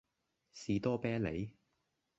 [0.51, 1.53] 士多啤梨